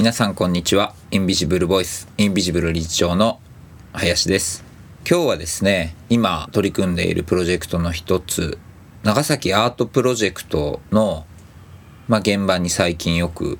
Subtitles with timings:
[0.00, 0.94] 皆さんこんにちは。
[1.10, 3.38] インビジブルボイスインビジブル理事長の
[3.92, 4.64] 林です。
[5.06, 8.56] 今日はですね今取り組んでいるプロジェクトの一つ
[9.02, 11.26] 長崎アートプロジェクトの、
[12.08, 13.58] まあ、現場に最近よく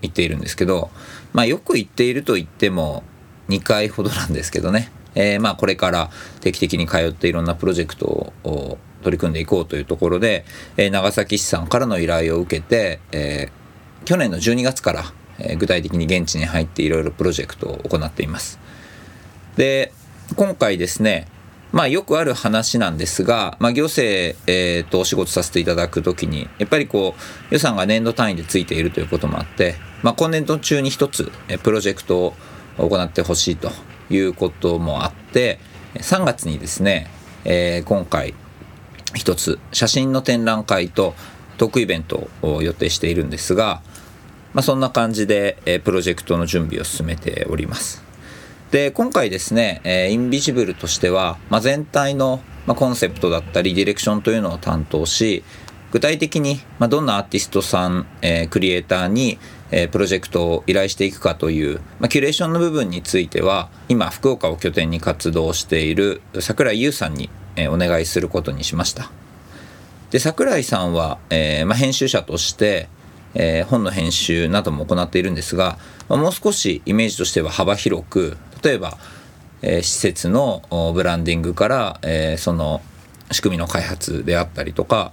[0.00, 0.88] 行っているんですけど、
[1.34, 3.02] まあ、よく行っていると言っても
[3.50, 6.10] 2回ほどなんですけどね、えー、まあこれから
[6.40, 10.46] 定期的に通っていろんなプロジェクトを取り組んでいこうというところで、
[10.78, 18.58] えー、長崎市さんからの依頼を受けて、えー、去年の12月から、え具体的に現地に入っていろいろプロジェクトを行っています。
[19.56, 19.92] で
[20.36, 21.26] 今回ですね
[21.72, 27.14] まあよくある話なんですが、まあ、行政、えー、とお仕事させていただくときにやっぱりこ
[27.50, 31.30] う予算が年度単位でついているということもあって、まあ、今年度中に一つ
[31.62, 32.34] プロジェクトを
[32.78, 33.70] 行ってほしいと
[34.08, 35.58] いうこともあって
[35.94, 37.10] 3月にですね、
[37.44, 38.34] えー、今回
[39.14, 41.14] 一つ写真の展覧会と
[41.58, 43.82] トークイベントを予定しているんですが、
[44.58, 48.02] まあ、そんな感じで、えプロジェクトの準備を進めております。
[48.72, 55.44] で今回ですね、えインビジブルとしては、まあ、全体の、まコンセプトだったりディレクションというのを担当し
[55.92, 59.38] 具体的に、まどんなアーティストさん、えー、クリエイターに、
[59.70, 69.12] えー、プロジェクトを依頼していくかという、まあ、キュレーションの部分については今福岡を拠点に活動している櫻井優さんに、えー、お願いすることにしました
[70.10, 72.88] で櫻井さんは、えーまあ、編集者として、
[73.38, 78.98] えー、本の編集なども行っているんですが、まあ、もう少しイメージとしては幅広く例えば、
[79.62, 80.62] えー、施設の
[80.94, 82.82] ブランディングから、えー、その
[83.30, 85.12] 仕組みの開発であったりとか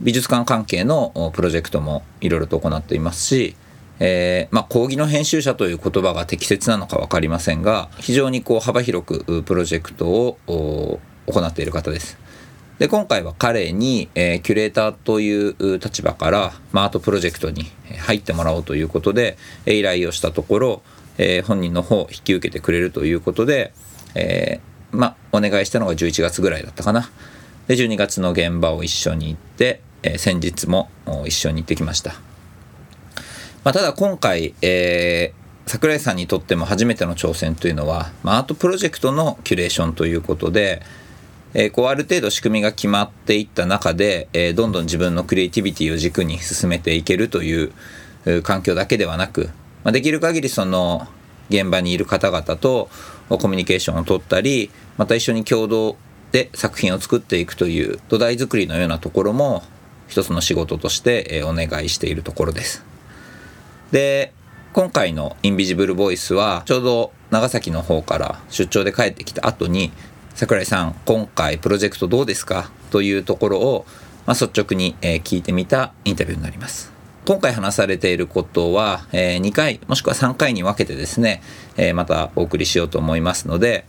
[0.00, 3.56] 美術館関係のプロジェクトもいろいろと行っていますし、
[3.98, 10.38] えー、まあ、講義の編集者という言葉が適切なのか分かりませんが非常にこう幅広くプロジェクトを
[11.26, 12.18] 行っている方です。
[12.82, 17.66] で今回は彼に、えー、キュレーターという立場から、まあ、アートプロジェクトに
[18.00, 20.82] 入ってもらおうということで、依頼をしたところ、
[21.16, 23.72] えー、本人の方を引き受けてくれるということで、
[24.16, 24.58] え
[24.90, 27.08] まあ、お願いしたのが11月ぐらいだったかな。
[27.68, 30.90] で12月の現場を一緒に行って、え、先日も
[31.24, 32.14] 一緒に行ってきました、
[33.62, 35.32] まあ、ただ今回、え、
[35.66, 40.82] 桜井さんにとっても初めての挑戦というのは、まあ、アートプロジェクトのキュレーションということで、
[41.54, 47.72] えー、こうある程度仕組みが決まっていった中で、えー、どんどん自分のクリエイティビティを軸に進めていけるという
[48.42, 49.50] 環境だけではなく、
[49.84, 51.06] まあ、できる限りその
[51.50, 52.88] 現場にいる方々と
[53.28, 55.96] コミュニケーションを取ったりまた一緒に共同
[56.30, 59.62] で作品を作っていくという土台作りのようなところも
[60.08, 62.84] 一つの仕事としてお願いしているところです。
[63.90, 64.32] で
[64.72, 69.92] 今回のインビジブルボイスはちょうど長崎の方から出張で帰ってきた後に
[70.34, 72.70] 桜井さん今回プロジェクトどうですか？
[72.90, 73.86] というところを、
[74.26, 76.92] まあ、率直に、え聞いてみたインタビューになります。
[77.26, 81.42] 今回話されていることは、え2回もしくは3回に分けてですね、
[81.76, 83.84] えまたお送りしようと思いますので、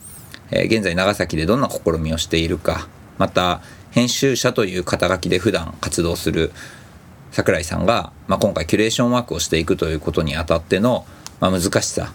[0.52, 2.88] え現在長崎でどんな試みをしているか
[3.18, 3.62] また
[3.92, 6.52] 編集者という肩書きで普段活動する
[7.31, 11.06] 櫻井さんが、まあ、今回キュレーションワークをしていくということにあたっての、
[11.40, 12.14] まあ、難しさ、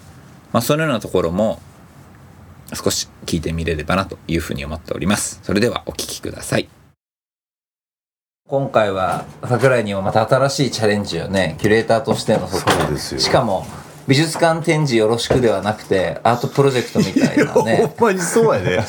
[0.53, 1.61] まあ、そのようなところも
[2.75, 5.41] 少し聞いてみれればなというふうに思っております。
[5.43, 6.69] それではお聞きください。
[8.49, 13.67] 今回は櫻井にもまた新しいチャレンジをねキュレーターとしてのそこしかも
[14.07, 17.93] 美術館展示よろしくではなくてアートプロジェクトみたいなね。
[17.99, 18.87] ほんまにそうやね。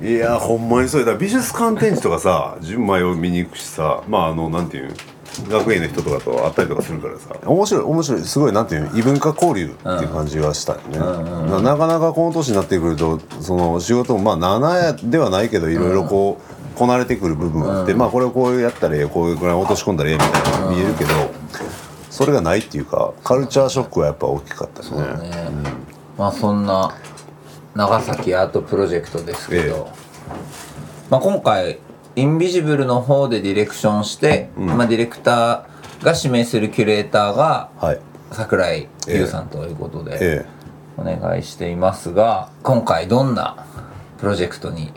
[0.00, 1.06] いやほんまにそうや。
[1.06, 4.94] だ美術館展示とかさ純米を見に行くしさまああのなんていう
[5.48, 7.34] 学園の人とかと会ったりとかするからさ。
[7.46, 8.20] 面白い面白い。
[8.22, 14.60] すごいなんていう異文化交流っていう感じはしたよね、うん、なかなかこの年になってくるとその仕事もまあ
[14.92, 21.10] 7ではないけどいろいろこう、うん、こなれてくる部分があって、うん、まあこれをこうやったらこういうぐらい落とし込んだらええみたいな見えるけど、
[22.10, 25.30] それがないっていうかカルチャーショックはやっぱ大きかったね。
[25.30, 25.62] ね、うん、
[26.18, 26.94] まあそんな
[27.74, 29.84] 長崎アートプロジェクトですけど、ええ、
[31.08, 31.78] まあ、今回
[32.16, 38.00] インビジブルの方でディレクションして、うん、まあ、ディレクターが指名するキュレーターが、はい、
[38.32, 40.46] 櫻井優さんということで、え、
[40.96, 43.64] お願いしていますが今回どんな
[44.18, 44.92] プロジェクトに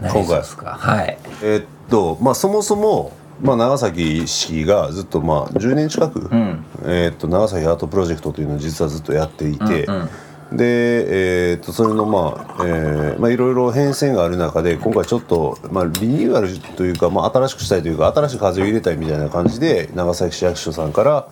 [0.00, 0.76] なりますか？
[0.78, 1.18] はい。
[1.42, 10.08] えー、っとまあそもそもまあ、長崎市がずっとまあ10年近く、うん、えー、と長崎アートプロジェクトというのを実はずっとやっていて、うんうん、
[10.52, 21.28] で、えー、とそれのまあ、えーまあ、いろいろ変遷がある中で今回ちょっと、まあ、リニューアルというか、まあ、新しくしたいというか新しい風を入れたいみたいな感じで長崎市役所さんから、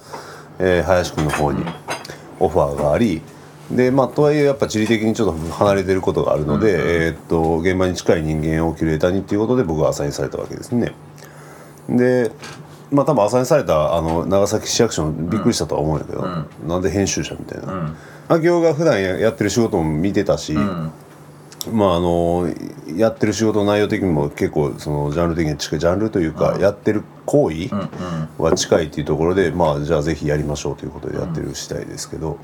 [0.59, 1.65] えー、林君の方に
[2.41, 3.23] オファーがあり
[3.71, 10.93] でまあ、とはいえやっぱ地理的にちょっと離れてることがあるので、うんうん、えー、っと現場に近い人間をキュレーターにっていうことで僕はアサインされたわけですね。
[11.89, 12.31] で
[12.91, 16.23] まあ多分朝にされたあの長崎市役所びっくりしたとは思うんやけど、
[16.67, 17.97] なんで編集者みたいな、
[18.31, 22.49] 明夫が普段ややってる仕事も見てたし、まああの
[22.97, 27.69] やってる仕事の内容的にも結構そのジャンル的に近いジャンルというか、やってる行為
[28.39, 32.39] は近いっていうところで、まあじゃあぜひやりましょうということでやってる次第ですけど。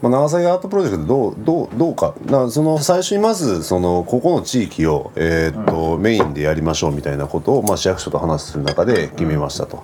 [0.00, 2.14] まあ、長崎アートプロジェクトどうどうどうか。
[2.26, 9.82] なその最初にまずそのここの地域を、えー、っとメインでやりましょうみたいなことを、まあ、市役所と話する中で決めましたと。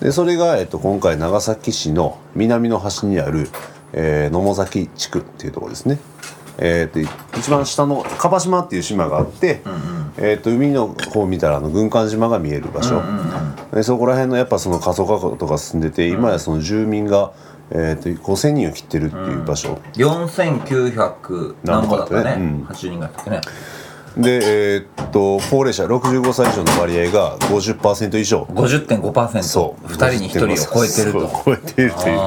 [0.00, 3.50] でそれが、えっと、今回長崎市の南の端にある、
[3.92, 5.98] えー、野母崎地区っていうところですね。
[6.62, 7.00] えー、と
[7.38, 9.80] 一番下の樺島っていう島があって、うんうん、
[10.18, 17.32] えー、と海の方を見たらあの軍艦島が見える場所、うんうんうん、でそこら辺のやっぱその過疎化とか進んでて、今やその住民が、
[17.70, 23.40] えー、と5000人を切ってるっていう場所、うん、4900何個だったね、うん、80人ぐらいだったね。
[24.18, 24.40] で
[24.74, 28.42] えー、っと高齢者65歳以上の割合が50%以上。
[28.42, 29.86] 50.5%そう。
[29.86, 31.42] 2人に1人を超えてると。
[31.44, 32.18] 超えてるという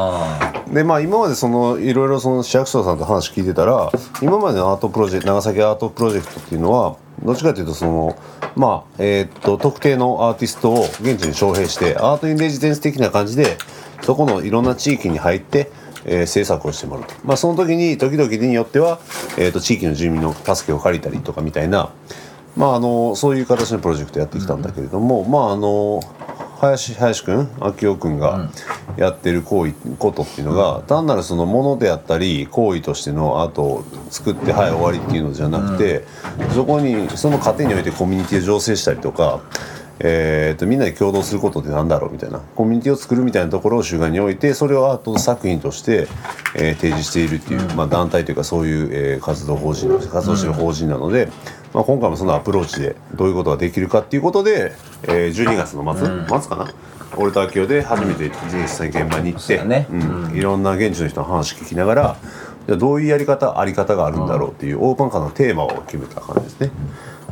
[0.74, 3.92] でまあ今までそのいろいろその市役所さんと話聞いてたら
[4.22, 8.18] 今までのアートプロジェクト長崎アートプロジェクトっていうのはどっちかというとその
[8.56, 13.58] まあえー、っと特定のアーティストを現地に招聘してアートインレジデンス的な感じで
[14.02, 15.72] そこのいろんな地域に入って
[16.06, 19.00] えー、制作をしてもらうと、まあ、その時に時々によっては、
[19.38, 21.94] えーと、地域の住民の助けを借りたりとかみたいな、
[22.58, 26.02] まあ、あのそういう形のプロジェクトやってきたんだけれども、まああの
[26.60, 28.50] 林林君明夫君が
[28.98, 36.06] やってる行為ことっていうのが、単なるそのものであったり行為としてのアートを作ってはい終わりっていうのじゃなくて、
[36.54, 39.42] そこにその過程においてコミュニティを醸成したりとか
[40.06, 42.40] えーと、みんなで共同することってなんだろうみたいな。
[42.40, 46.08] コミュニティを作るみたいなところを主眼に置いてそれをアート作品として、
[46.56, 51.30] えー、提示しているっていう、まあ、団体というかそういう、えー、活動法人活動してる法人なので、
[51.74, 54.74] まあ、今回もそのアプローチでどういうことができるかっていうことで、
[55.04, 56.08] えー、12月の末、
[56.42, 56.74] 末かな？
[57.18, 59.88] 俺と明夫で初めて実際現場に行って、ね。
[59.92, 62.18] うん、いろんな現地の人の話聞きながら
[62.68, 66.72] じゃどういうやり方あり方があるんだろうっていうオープン化のテーマを決めた感じですね。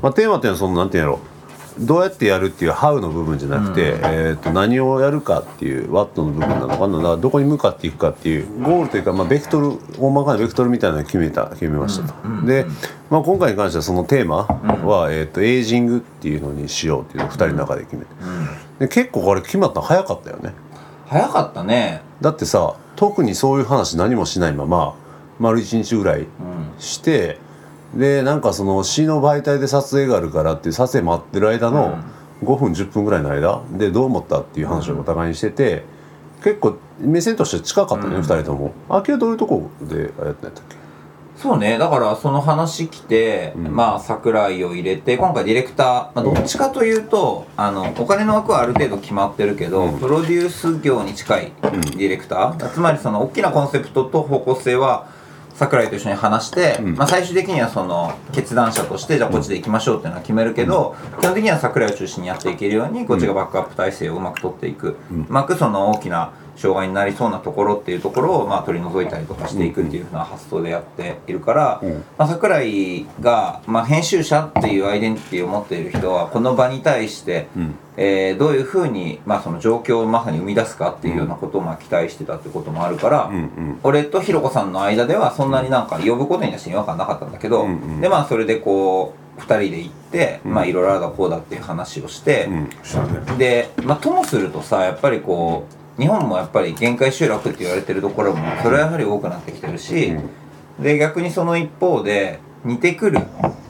[0.02, 1.31] まあ、テーマっていうのはそのなんていうんやろう
[1.80, 7.18] どうやってやるっていう「ハウ」の部分じゃなくて、うん、えーと、何をやるかっていう「ワット」の部分なのかな。
[7.18, 12.14] どこに向かっていくかっていうゴールというか、まあ、ベクトル大まかなベクトルみたいなのを決めた決めましたと。
[12.24, 12.66] うん、で、
[13.10, 14.48] まあ、今回に関してはそのテーマ
[14.86, 18.08] は、えーと、エイジングっていうのにしようっていうのを2人の中で決めて、
[18.80, 20.54] で結構これ決まったの早かったよね。
[21.08, 22.02] 早かったね。
[22.22, 24.96] だってさ特にそういう話何もしないまま
[25.40, 26.28] 丸1日ぐらい
[26.78, 27.40] して、
[27.96, 32.00] でなんかその市の媒体で撮影があるからっていう撮影待ってる間の
[32.44, 35.84] 5分10分ぐらいの間でどう思ったっていう話をお互いにしてて
[36.44, 38.74] 結構目線として近かったね、うん、2人とも。
[38.90, 40.76] あけどういうとこであやったんやったっけ？
[41.38, 41.78] そうね。
[41.78, 55.08] だからその話来て、うん、まあ桜井を入れて今回ディレクター、まあ、どっちかというとあのお金の枠はある程度決まってるけど、うん、プロデュース業に近いディレクター、つまりその大きなコンセプトと方向性は
[55.56, 92.50] 桜井と一緒に話して、うん、まあ、最終的にはその決断者としてじゃあこっちで行きましょうっていうのは決めるけど、うん、基本的には桜井を中心にやっていけるようにこっちがバックアップ体制をうまく取っていく、うまくその大きな障害になりそうなところっていうところをまあ取り除いたりとかしていくっていうふうな発想でやっているから、うん、まあ、桜井が、まあ、編集者っていうアイデンティティを持っている人はこの場に対して、うん、えー、どういうふうに、まあ、その状況をまさに生み出すかっていうようなことをまあ期待してたってこともあるから、うんうん、俺とひろこさんの間ではそんなになんか呼ぶことに対して違和感なかったんだけど、うんうん、でまあそれでこう2人で行って、まあいろいろあだこうだっていう話をして、
[93.38, 95.66] で、まあ、ともするとさやっぱりこ
[95.98, 100.14] う日本もやっぱり限界集落って言われてるところもそれはやはり多くなってきてるし、
[100.80, 103.20] で逆にその一方で似てくる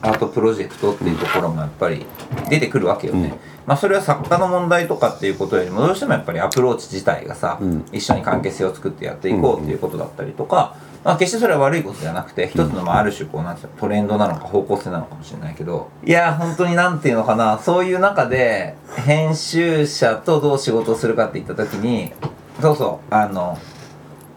[0.01, 2.05] アートプロジェクトっていうところもやっぱり
[2.49, 3.33] 出てくるわけよね、
[3.65, 7.59] まあ、それは作家の問題とかっていうことよりもどうしてもやっぱりアプローチ自体がさ、
[7.91, 22.13] 一緒に関係性を作ってやっていこうっていうことだったりとか、まあ、決してそれは悪いことじゃなくて一つのまあある種こうなんていうトレンドなのか方向性なのかもしれないけどいや本当になんていうのかなそういう中で編集者とどう仕事をするかっていった時に
[22.61, 23.57] そうそうあの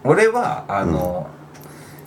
[0.03, 1.27] 俺はあの、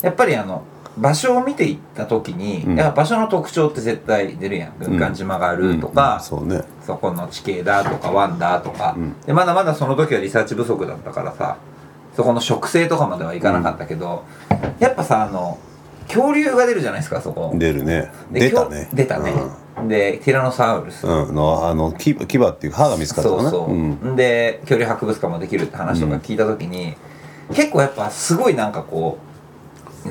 [0.00, 0.64] うん、やっぱりあの
[0.99, 4.73] 場所を見ていった時に、うん、や場所の特徴って絶対出るやん。
[4.78, 6.38] 軍艦島があるとか、うん。
[6.40, 6.49] うん。
[6.50, 8.11] そね、そこの地形だとか。
[8.11, 11.59] 湾だとか、でまだまだその時はリサーチ不足だったからさ
[12.14, 14.25] そこの植生とかまではいかなかったけど、
[14.78, 15.59] やっぱさあの
[16.09, 17.52] 恐竜が出るじゃないですかそこ。
[17.55, 18.11] 出るね。
[18.33, 18.88] 出たね。
[18.93, 19.33] 出たね、
[19.87, 22.26] でティラノサウルス、うん、のあの牙牙っ
[22.57, 26.97] ていう歯が見つかったそうそう、うん、で恐竜博物館もできるって話とか聞いた時に、
[27.50, 29.27] うん、結構やっぱすごいなんかこう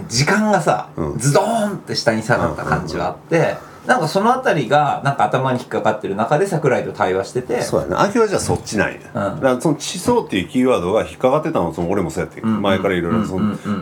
[0.08, 13.26] 時間がさ、うん、ズドーンって下に下がった感じはあって、なんかそのあたりがなんか頭に引っかかってる中で桜井と対話しててそうやね秋はじゃあそっちなんや、だからその地層っていうキーワードが引っかかってたのその俺もそうやって、前からいろいろ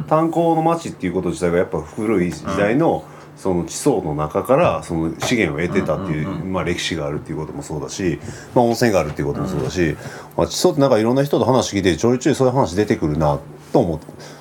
[0.07, 3.03] 炭鉱の町っていうこと自体がやっぱ古い時代の、
[3.35, 8.19] その地層の中からその資源を得てたっていう、まあ、歴史があるっていうこともそうだし、
[8.53, 9.97] まあ、温泉があるっていうこともそうだし、
[10.37, 13.39] まあ、地層ってなんかいろんな人と話聞いてちょいちょいそういう話出てくるな
[13.73, 13.99] と思っ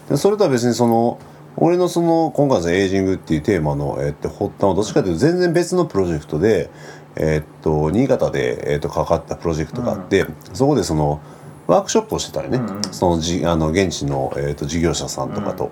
[0.08, 0.16] て。
[0.16, 1.18] それとは別にその
[1.56, 6.70] 俺のその今回のエイジングっていうテーマの、えっと、発端はどっちかというと全然別のプロジェクトで、
[7.16, 11.20] えっと、新潟で、えっと、かかったプロジェクトがあって、そこでその
[11.66, 15.70] ワークショップをしてたりね、そのじあの現地の、えっと、事業者さんとかと。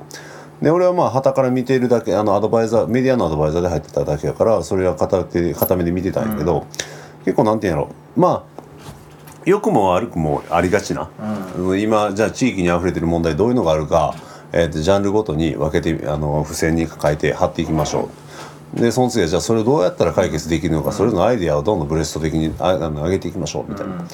[0.63, 6.67] で俺はまあ旗から見ているだけあのアドバイザーメディアのアドバイザーで入ってただけやからそれは片手片目で見てたんやけど、
[7.25, 7.91] 結構なんていうんやろ。
[8.17, 8.53] まあ
[9.45, 11.11] 良くも悪くもありがちな、
[11.77, 14.15] 今じゃあ地域にあふれてる問題どういうのがあるか、
[14.53, 18.11] えー、とジャンルごとに分けてあの付箋に書いて貼っていきましょ
[18.77, 18.81] う。
[18.81, 24.05] でその次はじゃあそれをどうやったら解決できるのか、それのアイデアをどんどんブレスト的にああの上げていきましょうみたいな。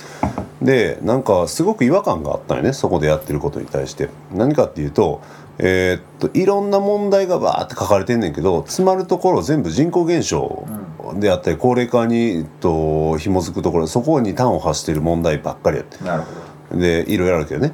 [0.60, 4.08] でなんかすごく違和感があったよねそこでやってることに対して。
[4.34, 5.20] 何かっていうと
[5.58, 10.66] えー、っといろんな問題がバーって書かれてんねんけど詰まるところ全部人口減少
[11.14, 16.02] であったり高齢化にと紐づくところそこに端を発している問題ばっかりやって。
[16.04, 16.28] なるほ
[16.74, 16.80] ど。
[16.80, 17.72] でいろいろあるけどね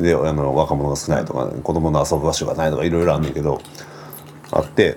[0.00, 3.60] であの若者が少ないとか、子供の遊ぶ場所がないとかいろいろあるんだけど
[4.50, 4.96] あって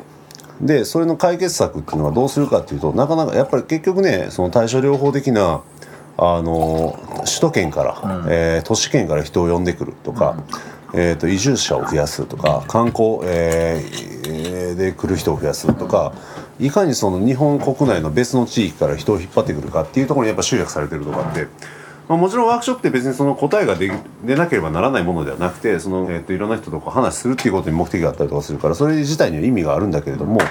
[0.61, 5.63] でそれの解決策っていうのはどうするかっていうとなかなかやっぱり結局ねその対処療法的な
[6.17, 10.37] あの首都圏から、うん、えー、都市圏から人を呼んでくるとか、
[10.93, 16.13] うん、えーと、移住者を増やすとか観光、えー、で来る人を増やすとか
[16.59, 21.47] いかにその日本国内の別の地域から人を引っ張ってくるかっていうところにやっぱ集約されてるとかって。
[22.11, 23.89] まあ、もちろんワークショップって別にその答えがで
[24.25, 30.41] 出なければならないものではなくてその、えーと、いろんな人とこう話するっていうことに目的があったりとかするからそれ自体には意味があるんだけれども。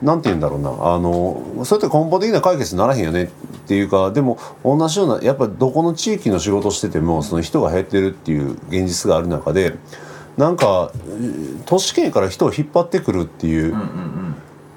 [0.00, 0.70] なんて言うんだろうな。
[0.70, 3.28] あのそうやって根本的な解決にならへんよねっ
[3.66, 9.74] ていうかでも同じようなやっぱどこの地域の仕事しててもその人が減ってるっていう現実がある中で
[10.36, 10.92] なんか
[11.66, 13.74] 都市圏から人を引っ張ってくるっていう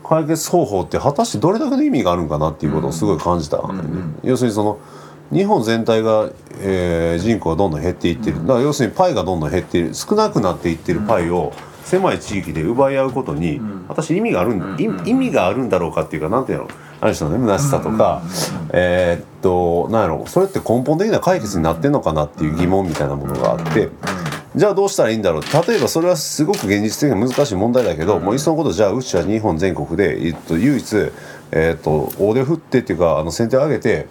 [0.03, 3.61] 解決方法って果たしてどれだけの意味があるんかなっていうことをすごい感じた、
[4.23, 4.79] 要するにその
[5.31, 8.41] 日本全体が、えー、人口がどんどん減っていってる。
[8.41, 9.93] だから要するにパイがどんどん減っている。
[9.93, 16.67] 少なくなっていってるパイを、狭い地域で奪い合うことに、果たして意味があるん、意味があるんだろうかっていうかなんていうの？
[17.01, 18.21] ある人のね虚しさとか、
[18.71, 20.25] えー、っとなんやろ？
[20.27, 23.89] それって根本的な解決になってんのかなっていう疑問みたいなものがあって。
[24.53, 25.41] じゃあどうしたらいいんだろう？
[25.67, 31.11] 例えばそれはすごく現実的に難しい問題だけど、もういっそのことじゃあうちは日本全国で、えっと、唯一、
[31.51, 34.07] えっと、大手振ってっていうかあの先手を挙げて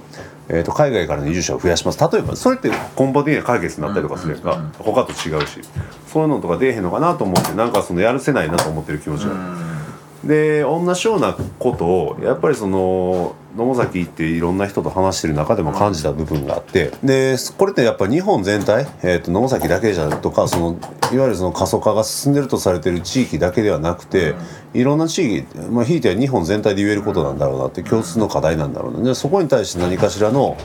[0.52, 1.98] えーと、海外からの移住者を増やします。
[2.12, 5.60] 例えばそれって根本的な解決になったりとかするやんか、うんうん、他と違うし。
[6.08, 9.32] そういうのとか出えへんのかなと思ってなんかそのやるせないなと思ってる気持ちが。
[9.32, 10.28] うん。
[10.28, 20.78] で同じようなことをやっぱりその野母崎っていろんな人と話してる中でも感じた部分があってでこれってやっぱ日本全体、えーと、野母崎だけじゃとかその
[21.12, 24.34] いわゆるその過疎化が進んでるとされてる地域だけではなくて、
[24.74, 29.02] いろんな地域、まあ、ひいては日本全体で言えることなんだろうなって共通の課題なんだろうな。
[29.02, 30.56] でそこに対して何かしらの、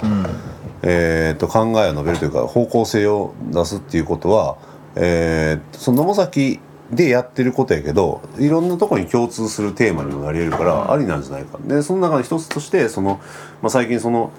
[0.83, 4.57] えーと、考えを述べるというか方向性を出すっていうことは、
[4.95, 6.59] えー、その野母崎
[6.91, 11.57] でやってることやけどいろんなとこに共通するテーマにもなり得るからありなんじゃないか。
[11.65, 13.19] でその中の一つとしてその、
[13.61, 14.31] まあ、最近その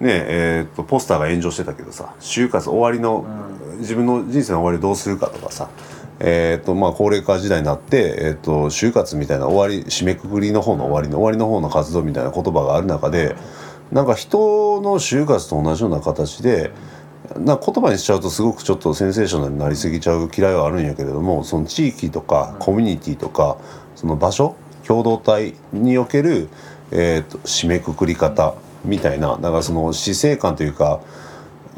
[0.00, 3.24] ねえー、とポスターが炎上してたけどさ就活終わりの、
[3.78, 5.70] 自分の人生の終わりどうするかとかさ
[6.20, 13.34] えーとまあ、高齢化時代になって、えーと、就活みたいな終わり締めくくりの方の終わりの終わりの方の活動みたいな言葉がある中で
[13.90, 16.70] なんか人の就活と同じような形で
[17.38, 23.56] な言葉にしちゃうとすごくちょっとセンセーショナルになりすぎちゃう嫌いはあるんやけれどもその地域とかコミュニティとか
[23.96, 26.48] その場所共同体における、
[26.90, 28.54] えーと、締めくくり方
[28.84, 31.00] みたいなだからその死生観というか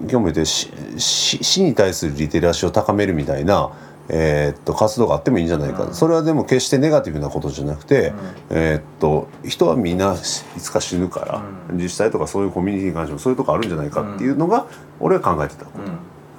[0.00, 3.70] 今日も言って死に対するリテラシーを高めるみたいな
[4.08, 8.12] えー、っと活動があってもいいんじゃないか、うん、それはでも決してネガティブなことじゃなくて、
[8.50, 10.16] うん、えー、っと人はみんない
[10.60, 14.66] つか死ぬから、うん、自治体とかそういうコミュニティに関してもそういうとこあるんじゃないかっていうのが
[15.00, 15.78] 俺は考えてたこ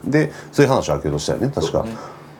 [0.04, 1.86] と、でそういう話をけどしたよね確か。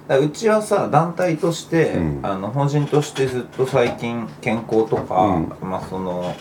[0.10, 5.22] うちはさ団体として、うん、あの法人としてずっと最近健康とか、
[5.62, 6.34] うん、まあその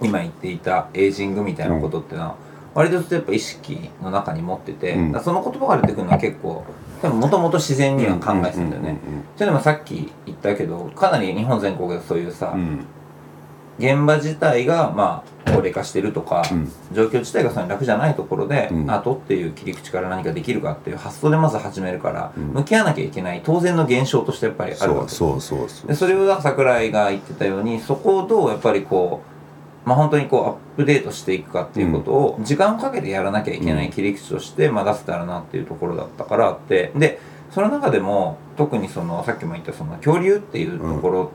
[0.00, 2.36] 今言っていたエイジングみたいなことっていうのは、
[2.74, 6.64] 割とずっとやっぱ意識の中に持ってて、うん、その言葉が出てくるのは結構
[7.02, 8.98] でももともと自然には考えてたんだよね。
[9.36, 12.86] じゃあでもさっき言ったけどかなり日本全国でそういうさ、うん、
[13.78, 16.70] 現場自体がまあ高齢化してるとか、うん。
[16.92, 18.90] 状況自体がそ楽じゃないところで、うん。
[18.90, 22.44] アートっていう切り口から何かできるかっていう発想でまず始めるから、うん。
[22.48, 25.12] 向き合わなきゃいけない当然の現象としてやっぱりあるわけ。
[25.12, 29.29] そうそうそうでそれを桜井が言ってたようにそこをどうやっぱりこう
[29.84, 37.20] まあ本当にこうアップデートしていくかっていうことを時間をかけてやらなきゃいけない切り口としてまあ出せたらなっていうところだったからあってで
[37.50, 41.32] その中でも特にそのさっきも言ったその恐竜っていうところ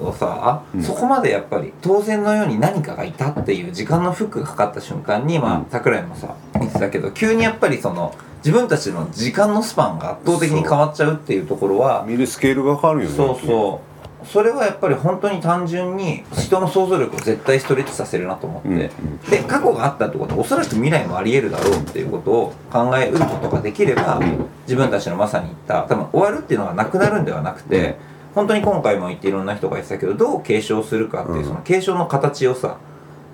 [0.00, 0.82] をさ、うん。
[0.82, 5.62] そこまでやっぱり当然のように何かがいたっていう時間のフックがかかった瞬間にまうん。
[5.62, 13.85] あ桜井もさ言ってたけど急にやっぱりその自分たちの時間のスパンが圧倒的に変わっちゃうっていうところは見るスケールが変わるよねそうそう
[14.24, 19.18] それはやっぱり本当に単純に人の想像力を絶対ストレッチさせるなと思って、うんうん。
[19.30, 24.46] で過去があったってことはおそらく未来もありえるだろうっていうことを考えうることができれば、ん。
[24.62, 27.94] 自分たちのまさに言った多分終わるっていうのがなくなるんではなくて、うん。
[28.34, 31.44] 本当に今回も言っていろんな人が言ってたけどどう継承するかっていう、うん。
[31.44, 32.78] その継承の形をさ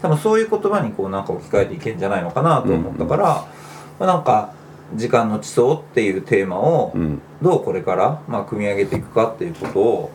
[0.03, 3.47] 多分そういう言葉にこうなんか置き換えていけんじゃないのかなと思ったから、ま
[4.01, 4.53] あなんか
[4.95, 7.23] 時間の地層っていうテーマを、うん。
[7.41, 10.11] どうこれから、まあ、組み上げていくかっていうことを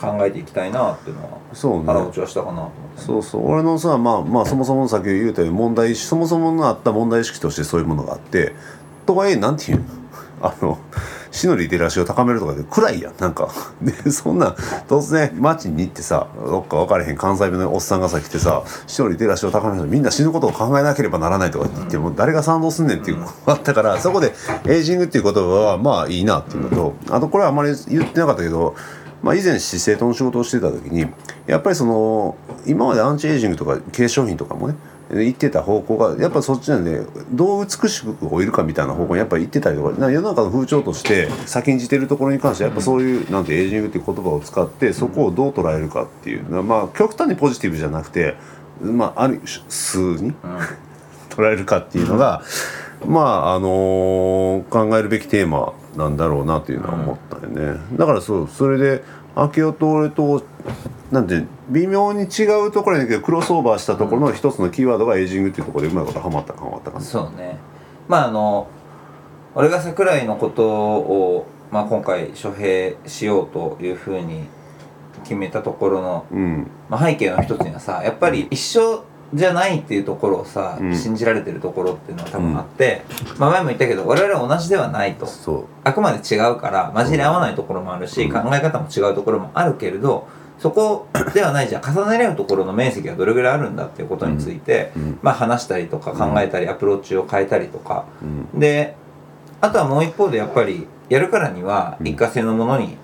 [0.00, 1.84] 考えていきたいなっていうのはそうね。
[1.86, 3.50] 腹落ちはしたかなと思って、そうそう。
[3.50, 8.54] 俺のさまあまあそもそもさっき言うたように問題そもそものあった問題意識としてそういうものがあって
[9.06, 9.84] とはいえなんていうの？
[10.42, 10.78] あの
[11.30, 13.48] 死のリテラシーを高めるとかで暗いやんなんか。
[13.80, 14.54] でそんな
[14.88, 24.34] 突然街に行ってさどっか分かれへん関西弁のおっさんがさ来てさ死のリテラシーを高めるみんな死ぬことを考えなければならないとか言っても誰が賛同すんねんっていうのが あったからそこで
[24.66, 28.74] エイジングっていう言葉はまあいいなっていうのとあとこれはあまり言ってなかったけど
[29.22, 31.06] まあ、以前資生堂の仕事をしてた時に
[31.46, 34.74] やっぱりその今までアンチエイジングとか化粧品とかもね
[35.10, 46.42] 言ってた方向がやっぱそっちなんでどう美しく老いるかみたいな方向にやっぱり行ってたりとか世の中の風潮として先んじてるところに関してはやっぱそういうなんてエイジングっていう言葉を使ってそこをどう捉えるかっていう。
[46.62, 48.36] まあ極端にポジティブじゃなくて
[48.82, 50.34] まあある種数に
[51.30, 52.42] 捉えるかっていうのが、
[53.06, 59.02] まああの考えるべきテーマなんだろうなというのは思ったよね、だからそうそれで
[59.34, 60.42] 秋夫と俺と
[61.10, 67.58] なんて微妙に違うところやけどクロスオーバーしたところの一つのキーワードがエイジングっていうところでうまいことハマったかハマったそうね。
[68.08, 68.68] まああの
[69.54, 74.46] 俺が桜井のことを、まあ、今回処兵しようというふうに
[75.22, 76.70] 決めたところの、うん。
[76.90, 80.96] まあ、背景の一つにはさやっぱり一緒じゃないっていうところをさ、うん。
[80.96, 83.02] 信じられてるところっていうのは多分あって、
[83.38, 85.26] まあ前も言ったけど我々は同じではないと。
[85.26, 85.64] そう。
[85.84, 88.32] あくまで違うから混じり合わないところもあるし、うん。
[88.32, 91.82] 考え方も違うところもあるけれどそこではないじゃん。
[91.82, 95.18] 重ねれるところの面積がどれぐらいあるんだっていうことについて、うん。
[95.22, 98.06] まあ話したりとか考えたりアプローチを変えたりとか。
[98.22, 98.58] うん。
[98.58, 98.94] で
[99.60, 102.06] あとはもう一方でやっぱりやるからにはうん。
[102.08, 102.96] 一過性のものに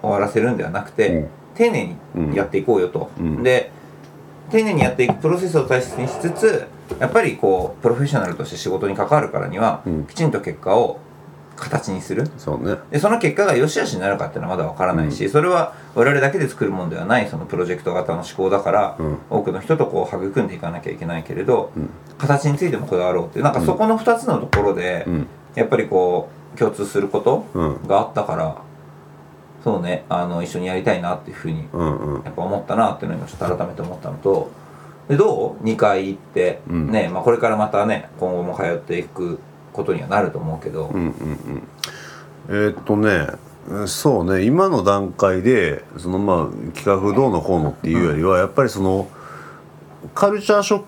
[0.00, 1.28] 終わらせるんではなくて、うん。
[1.54, 3.42] 丁寧にやっていこうよと、うん。
[3.42, 3.70] で
[4.54, 6.68] 丁寧にやっていくプロセスを大切にしつつ
[7.00, 10.06] やっぱりこうプロフェッショナルとして仕事に関わるからには、うん。
[10.06, 11.00] きちんと結果を
[11.56, 12.30] 形にする。
[12.38, 12.76] そうね。
[12.92, 19.18] でその結果が良し悪しになるかっていうのはまだわからないし、それは我々だけで作るものではないそのプロジェクト型の思考だから、うん。
[19.28, 21.90] 多くの人とこう育んでいかなきゃいけないけれど、うん。
[22.18, 25.26] 形についてもこだわろうっていうなんかそこの2つのところで、うん。
[25.56, 27.88] やっぱりこう共通することうん。
[27.88, 28.62] があったから
[29.64, 32.22] そうねあの一緒にやりたいなっていうふうにうんうん。
[32.22, 34.50] やっぱ思ったなっていうのを今ちょっと改めて思ったのと
[35.08, 36.90] でどう？2回行って、うん。
[36.90, 39.38] ねまあ、これからまたね今後も通っていく
[39.72, 41.62] ことにはなると思うけど、うんうんうん。
[42.48, 43.28] えーっとね
[43.68, 49.08] うんそうね今の段階でそのまあ企画どうのこうのっていうよりはやっぱりその
[50.14, 50.82] カルチャーショッ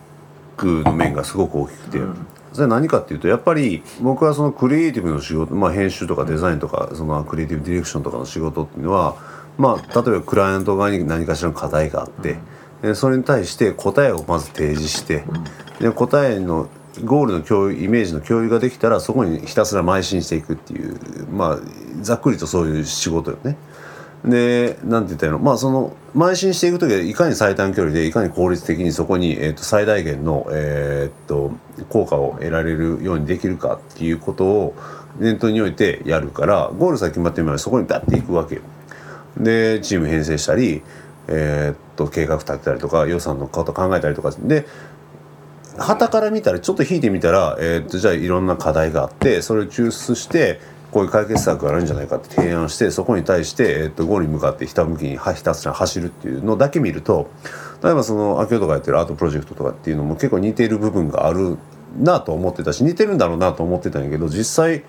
[0.59, 2.27] クの面がすごく大きくて、うん
[2.57, 9.15] それは何かっていうとやっぱり僕はそのクリエイティブの仕事、まあ、編集とかデザインとかそのクリエイティブディレクションとかの仕事っていうのは
[9.59, 12.39] まあ例えばクライアント側に何かしらの課題があって、
[12.83, 15.25] でそれに対して答えをまず提示して、
[15.81, 16.69] で答えの
[17.05, 20.99] ゴールの共有イメージの共有ができたらそこにひたすら邁進していくっていう
[21.31, 21.59] まあ
[22.03, 23.57] ざっくりとそういう仕事よね。
[24.27, 25.45] でなんて言ったらいいの？
[25.45, 31.53] まあその邁進していく時はいかに最短距離でいかに効率的にそこに、えー、と最大限の、えー、と
[31.89, 34.75] 効果を得られるようにできるかっていうことを
[35.21, 38.63] 念頭に置いてやるからゴール先決まってみればそこにバッていくわけよ。
[39.37, 40.83] でチーム編成したり、
[41.29, 44.67] えー、っと計画立てたりとか予算のこと考えたりとかで
[45.79, 50.59] 旗から見たらちょっと引いてみたら、えーっとじゃあいろんな課題があってそれを抽出して
[50.91, 57.29] こういう解決策があるんじゃないかって提案してそこに対して、えーとゴールに向かってひたむきにひたすら走るっていうのだけ見ると
[57.83, 61.59] 例えばその秋夫がやってるアートプロジェクトとかっていうのも結構似ている部分がある
[61.99, 64.85] なと思ってたし似てるんだろうなと思ってたんやけど実際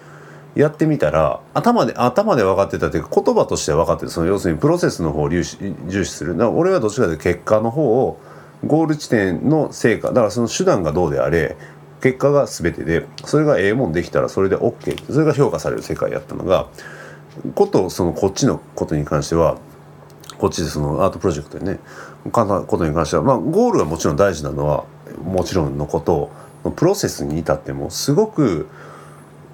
[0.56, 5.58] やってみたら頭で頭で分かってたというか言葉として分かってその要するにプロセスの方を重視
[5.88, 6.36] 重視する。
[6.36, 8.20] だ俺はどっちかというと結果の方を
[8.66, 11.56] ゴール地点の成果だからその手段がどうであれ
[12.02, 16.68] 結果が全てでそれがええもんできたらそれで OK それが評価される世界やったのが
[17.56, 19.58] ことそのこっちのことに関しては
[20.38, 21.80] こっちでそのアートプロジェクトでね
[22.32, 24.86] ことに関してはまあゴールはもちろん大事なのは
[25.24, 26.32] もちろんのこと
[26.72, 28.68] プロセスに至ってもすごく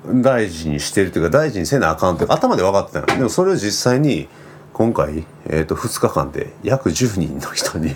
[0.06, 4.28] 大事にしてるというか大事にせなあかんって頭で分かってたのでもそれを実際に
[4.74, 7.96] 今回、えー、と2日間で約10人の人に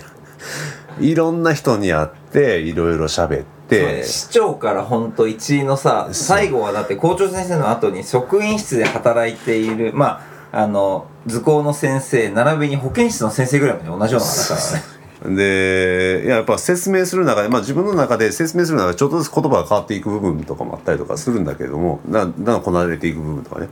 [1.00, 3.57] いろんな人に会っていろいろ喋って。
[4.02, 14.98] 市長から本当一位のさ最後はだって校長先生の後に職員室で働いているまああの図工の先生並びに保健室の先生ぐらいまで同じような話だからね。
[15.36, 23.68] でやっぱ説明する中で、まあ、自分の中で説明する中でちょっとずつ言葉が変わっていく部分とかもあったりとかするんだけれどもだんだんこなれていく部分とかね。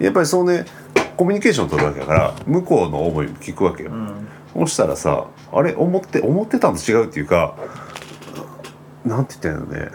[0.00, 0.64] やっぱりそうね
[1.16, 7.56] コミュニケーションを取るわけだから向こうの思いも聞くわけよ、うん、そしたらさあれ思って思ってたのと違うっていうか
[9.04, 9.90] なんて言ってんのね。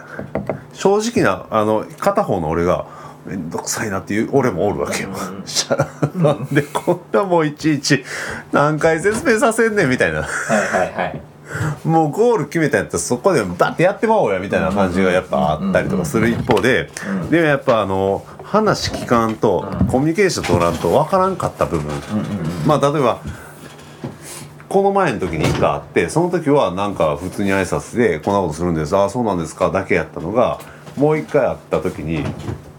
[0.72, 2.86] 正直なあの片方の俺が
[3.26, 5.10] 面倒くさいなっていう俺もおるわけよ。
[6.14, 8.04] うん、 なんでこんなもういちいち
[8.52, 10.22] 何回説明させんねんみたいな。
[10.22, 11.20] はいはいはい。
[11.84, 16.90] もうゴール決めたやったらそこでバッてやってまおうやみたいな感じがやっぱあったりとかする一方で
[17.30, 21.92] でもやっぱあの話聞かんとコミュニケーション取らんと分からんかった部分。
[22.66, 23.20] まあ例えば
[24.68, 28.96] この前の時に1回あってその時はなんか普通に挨拶で「こんなことするんです。
[28.96, 30.58] ああそうなんですか」だけやったのが
[30.96, 32.24] もう1回会った時に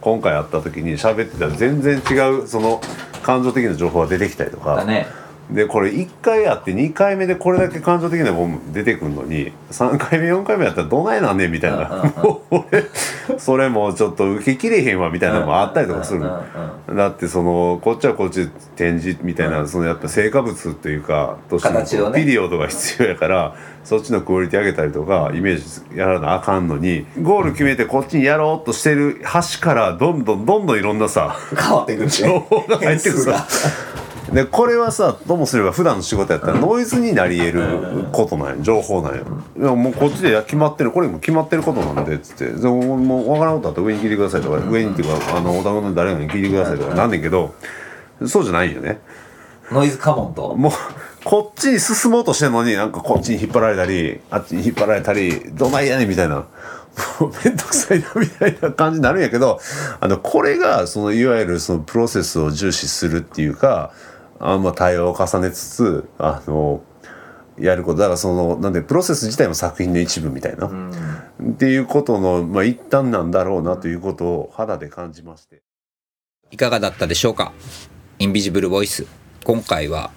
[0.01, 2.81] 今回会った時に喋ってたら全然違うその
[3.23, 4.75] 感情的な情報が出てきたりとか。
[4.75, 5.07] だね。
[5.51, 12.11] でこれ1回やって2回目でこれだけ感情的なもん出てくるのに3回目4回目やったらどないなんねんみたいな。
[12.21, 12.83] もう俺
[13.39, 16.21] それもちょっと受けきれへんわみたいなのもあったりとかする。
[16.95, 33.47] だってそのこっちはこっち展示みたいなそのやっぱ成果物っていうかとしてのピリオドが必要やからそっちのクオリティ上げたりとかイメージやらなあかんのにゴール決めてこっちにやろうとしてる端からどんどんどんどんいろんなさ変わっていく情報が入ってくるさ
[34.33, 39.21] でこれはさともすれば普段の仕事やったらノイズになり得ることなんや情報なんや。
[39.21, 39.23] い
[39.61, 42.51] やもうこっちで決まってるこれも決まってることなんでっつって。
[42.51, 47.55] でももう分からんことあったら上に聞いてくださいとか上にっていうかあのお宅の誰かに聞いてくださいとかなんねんけど
[48.25, 48.99] そうじゃないよね。
[49.71, 50.55] ノイズカモンと？
[50.55, 50.71] もう
[51.23, 56.47] こっちに進もうとしてんのになんかこっちに引っ張られたりあっちに引っ張られたりどないやねんみたいな。
[57.19, 59.59] もうめんどくさいなみたいな感じになるんやけど
[59.99, 63.91] あのこれがそのいわゆるそのプロセスを重視するっていうか
[64.39, 66.83] あまあ対話を重ねつつあの
[67.57, 70.91] やることだからそのなんでプロセス自体も作品の一部みたいな、うん、
[71.51, 75.63] っていうことの、まあ、一端なんだろうなということを肌で感じまして。
[76.51, 77.51] いかがだったでしょうか？
[78.19, 79.05] インビジブルボイス
[79.43, 80.11] 今回は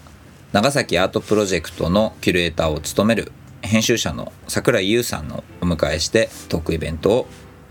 [0.53, 7.27] 長崎アートプロジェクトのキュレーターを務める編集者の櫻井優さんのお迎えしてトークイベントを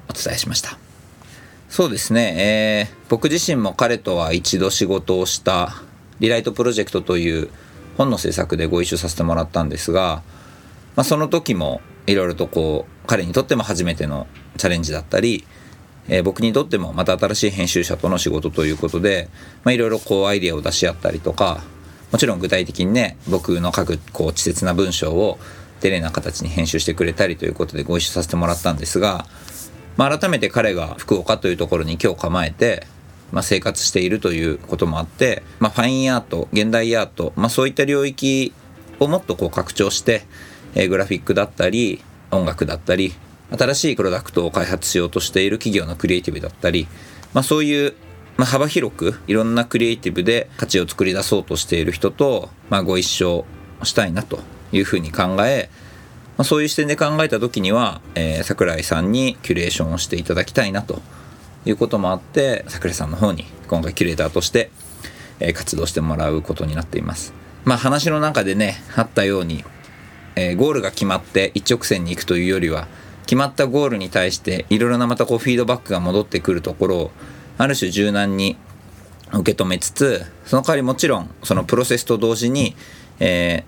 [0.09, 0.77] お伝えしました。
[1.67, 5.83] そうですね、えー、僕自身も彼とは一度仕事をした
[6.19, 7.49] リライトプロジェクトという
[7.97, 10.23] 本の制作でご一緒させてもらったんですが、
[10.95, 14.27] まあ、その時もいろいろとこう彼にとっても初めての
[14.58, 15.45] チャレンジだったり、
[16.08, 19.29] えー、僕にとってもまた新しい編集者との仕事ということで
[19.67, 21.62] いろいろこうアイデアを出し合ったりとか
[22.12, 25.38] もちろん具体的にね僕の書くこう稚拙な文章を
[25.79, 29.25] 丁寧な形に編集してくれたりということでご一緒させてもらったんですが、
[29.97, 32.88] まあ、改めて彼が福岡というところに今日構えて
[33.32, 38.54] まあ、生活しているということもあって、まあ、ファインアート現代アート、まあ、そういった領域
[39.00, 40.26] をもっとこう拡張して、
[40.76, 43.13] えー、グラフィックだったり音楽だったり
[43.58, 46.88] 新しいプロダクトを開発しようとしている企業のクリエイティブだったり、
[47.34, 47.94] まあ、そういう、
[48.38, 53.46] まあ、幅広くいろんなクリエイティブで価値を作り出そうとしている人と、まあ、ご一緒
[53.84, 54.39] したいなと
[54.72, 55.70] いうふうに考え、
[56.38, 61.02] まあ、そういう視点で考えた時には、えー、桜井さんにキュレーションをしていただきたいなと
[61.65, 64.72] いうこともあって桜井さんの方に今回キュレーターとして、
[65.39, 67.34] え活動してもらうことになっています。
[67.65, 69.63] まあ話の中でねあったように、
[70.36, 72.88] え、ゴールが決まって一直線に行くというよりは
[73.30, 77.12] 決まったゴールに対していろいろなまたこうフィードバックが戻ってくるところを
[77.60, 78.58] ある種柔軟に
[79.32, 82.76] 受け止めつつその代わりもちろんそのプロセスと同時に、
[83.19, 83.65] え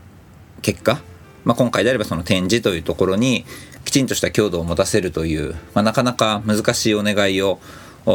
[0.60, 1.02] ー、結果、
[1.44, 3.46] まあ、今回であればその展示というところに
[3.84, 7.60] きちんとした強度を持たせるという、まあ、なかなか難しいお願いを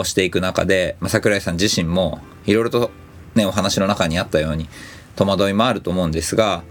[0.05, 2.91] していく中で、まあ、桜井さん自身もいろいろと
[3.35, 4.69] ねお話の中にあったように
[5.17, 6.63] 戸惑いもあると思うんですが、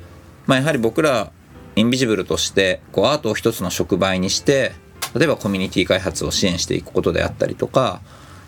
[0.46, 1.32] まあ、やはり僕ら
[1.76, 4.72] インビジブルとしてこうアートを一つの触媒にして
[5.14, 8.02] 例えばコミュニティ開発を支援していくことであったりとか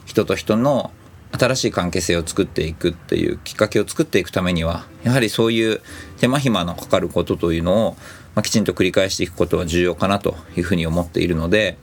[0.05, 0.91] 人と人の
[1.31, 5.81] 新しい関係性を作っていくっていうきっかけを作っていくためにはやはりそういう
[6.19, 7.97] 手間暇のかかることというのを
[8.37, 11.75] まあ、きちんと繰り返していくことは重要かなというふうに思っているので、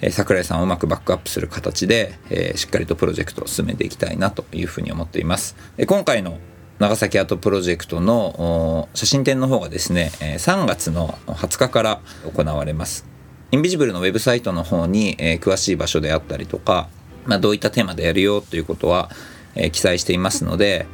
[0.00, 5.56] えー、桜井さんをうまくバックアップする形で、えー、しっかりとプロジェクトを進めていきたいなというふうに思っています。
[5.76, 6.38] で今回の
[6.78, 12.00] 長崎アートプロジェクトの写真展の方がですね3月の20日から
[12.34, 13.06] 行われます
[13.52, 16.88] インビジブルのウェブサイトの方に詳しい場所であったりとか、
[17.26, 19.10] まあ、どういったテーマでやるよということは
[19.54, 20.86] え記載していますので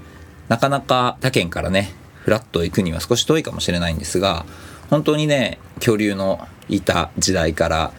[0.48, 4.44] なかなか他県からねフラッと行くには少し遠いかもしれないんですが
[4.90, 7.92] 本当にね恐竜のいた時代から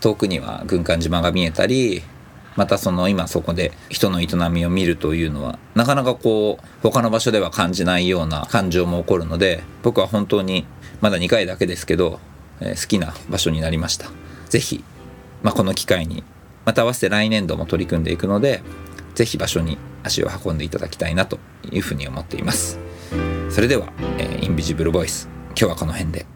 [0.00, 2.02] 遠くには軍艦島が見えたり
[2.56, 10.66] またその今そこで人の営みを見るというのはなかなかこう他の場所では感じないような感情も起こるので僕は本当に
[11.00, 12.20] まだ2回だけですけど、
[12.60, 14.10] えー、好きな場所になりました。
[14.48, 14.82] 是非、
[15.42, 16.24] まあ、この機会に
[16.68, 18.60] また合わせて来年度も取り組んでいくので
[19.14, 21.38] 是非場所に足を運んでいただきたいなと
[21.72, 22.78] いうふうに思っています。
[23.48, 26.26] それでは、えー、インビジブルボイス今日はこの辺で。